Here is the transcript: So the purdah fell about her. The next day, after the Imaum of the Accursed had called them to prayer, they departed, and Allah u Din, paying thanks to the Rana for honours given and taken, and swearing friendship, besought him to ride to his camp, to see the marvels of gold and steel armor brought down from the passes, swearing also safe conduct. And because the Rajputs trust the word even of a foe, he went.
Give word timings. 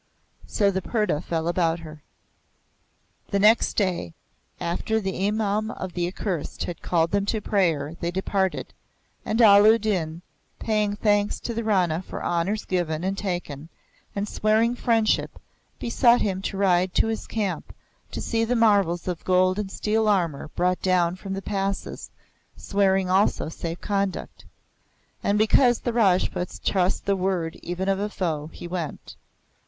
So 0.47 0.71
the 0.71 0.81
purdah 0.81 1.21
fell 1.21 1.47
about 1.47 1.81
her. 1.81 2.01
The 3.29 3.37
next 3.37 3.73
day, 3.77 4.15
after 4.59 4.99
the 4.99 5.27
Imaum 5.27 5.69
of 5.69 5.93
the 5.93 6.07
Accursed 6.07 6.63
had 6.63 6.81
called 6.81 7.11
them 7.11 7.23
to 7.27 7.39
prayer, 7.39 7.95
they 7.99 8.09
departed, 8.09 8.73
and 9.23 9.39
Allah 9.43 9.73
u 9.73 9.77
Din, 9.77 10.23
paying 10.57 10.95
thanks 10.95 11.39
to 11.41 11.53
the 11.53 11.63
Rana 11.63 12.01
for 12.01 12.25
honours 12.25 12.65
given 12.65 13.03
and 13.03 13.15
taken, 13.15 13.69
and 14.15 14.27
swearing 14.27 14.73
friendship, 14.73 15.39
besought 15.77 16.21
him 16.21 16.41
to 16.41 16.57
ride 16.57 16.95
to 16.95 17.05
his 17.05 17.27
camp, 17.27 17.71
to 18.09 18.21
see 18.21 18.43
the 18.43 18.55
marvels 18.55 19.07
of 19.07 19.23
gold 19.23 19.59
and 19.59 19.69
steel 19.69 20.07
armor 20.07 20.47
brought 20.55 20.81
down 20.81 21.15
from 21.15 21.33
the 21.33 21.43
passes, 21.43 22.09
swearing 22.57 23.07
also 23.07 23.49
safe 23.49 23.81
conduct. 23.81 24.45
And 25.23 25.37
because 25.37 25.81
the 25.81 25.93
Rajputs 25.93 26.57
trust 26.57 27.05
the 27.05 27.15
word 27.15 27.57
even 27.61 27.87
of 27.87 27.99
a 27.99 28.09
foe, 28.09 28.49
he 28.51 28.67
went. 28.67 29.15